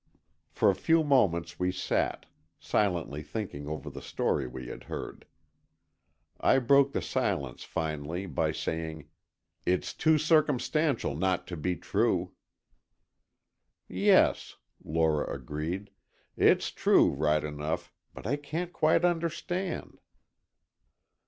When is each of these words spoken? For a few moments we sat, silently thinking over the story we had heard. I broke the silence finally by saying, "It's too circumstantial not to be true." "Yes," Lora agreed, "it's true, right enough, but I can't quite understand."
For 0.49 0.71
a 0.71 0.75
few 0.75 1.03
moments 1.03 1.59
we 1.59 1.71
sat, 1.71 2.25
silently 2.59 3.21
thinking 3.21 3.67
over 3.67 3.87
the 3.87 4.01
story 4.01 4.47
we 4.47 4.65
had 4.67 4.85
heard. 4.85 5.27
I 6.39 6.57
broke 6.57 6.91
the 6.91 7.03
silence 7.03 7.63
finally 7.63 8.25
by 8.25 8.51
saying, 8.51 9.09
"It's 9.63 9.93
too 9.93 10.17
circumstantial 10.17 11.15
not 11.15 11.45
to 11.49 11.55
be 11.55 11.75
true." 11.75 12.33
"Yes," 13.87 14.55
Lora 14.83 15.31
agreed, 15.35 15.91
"it's 16.35 16.71
true, 16.71 17.11
right 17.11 17.43
enough, 17.43 17.93
but 18.15 18.25
I 18.25 18.37
can't 18.37 18.73
quite 18.73 19.05
understand." 19.05 19.99